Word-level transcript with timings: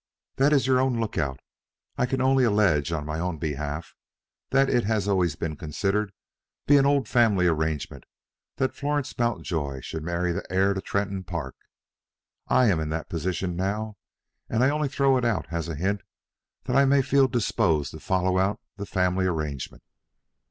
That 0.37 0.51
is 0.51 0.65
your 0.65 0.79
own 0.79 0.99
lookout. 0.99 1.39
I 1.95 2.07
can 2.07 2.21
only 2.21 2.43
allege, 2.43 2.91
on 2.91 3.05
my 3.05 3.19
own 3.19 3.37
behalf, 3.37 3.93
that 4.49 4.67
it 4.67 4.83
has 4.85 5.07
always 5.07 5.35
been 5.35 5.55
considered 5.55 6.07
to 6.09 6.13
be 6.65 6.77
an 6.77 6.87
old 6.87 7.07
family 7.07 7.45
arrangement 7.45 8.05
that 8.55 8.73
Florence 8.73 9.15
Mountjoy 9.19 9.81
shall 9.81 10.01
marry 10.01 10.31
the 10.31 10.43
heir 10.51 10.73
to 10.73 10.81
Tretton 10.81 11.23
Park. 11.23 11.53
I 12.47 12.65
am 12.65 12.79
in 12.79 12.89
that 12.89 13.09
position 13.09 13.55
now, 13.55 13.95
and 14.49 14.63
I 14.63 14.71
only 14.71 14.87
throw 14.89 15.17
it 15.17 15.23
out 15.23 15.45
as 15.53 15.69
a 15.69 15.75
hint 15.75 16.01
that 16.63 16.75
I 16.75 16.83
may 16.85 17.03
feel 17.03 17.27
disposed 17.27 17.91
to 17.91 17.99
follow 17.99 18.39
out 18.39 18.59
the 18.77 18.87
family 18.87 19.27
arrangement. 19.27 19.83